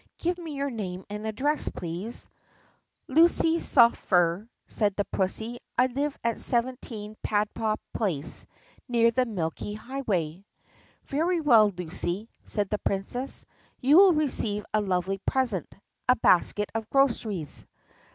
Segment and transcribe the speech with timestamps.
[0.17, 2.27] "Give me your name and address, please."
[3.07, 5.59] "Lucy Softfurr," said the pussy.
[5.77, 8.47] "I live at 17 Padded paw Place
[8.87, 10.43] near the Milky Highway."
[11.05, 13.45] "Very well, Lucy," said the Princess.
[13.79, 15.71] "You will receive a lovely present—
[16.09, 17.67] a basket of groceries."